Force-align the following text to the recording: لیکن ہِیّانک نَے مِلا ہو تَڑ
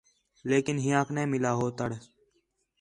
لیکن 0.49 0.75
ہِیّانک 0.85 1.07
نَے 1.15 1.23
مِلا 1.31 1.51
ہو 1.57 1.67
تَڑ 1.77 1.89